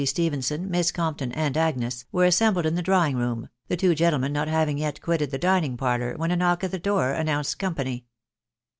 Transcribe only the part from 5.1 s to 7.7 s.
the dining parlour, when a knock at die door announced